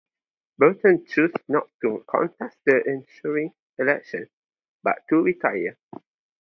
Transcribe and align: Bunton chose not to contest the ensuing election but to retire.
Bunton 0.57 1.05
chose 1.05 1.29
not 1.47 1.69
to 1.83 2.03
contest 2.07 2.57
the 2.65 2.77
ensuing 2.87 3.53
election 3.77 4.27
but 4.81 5.07
to 5.09 5.21
retire. 5.21 5.77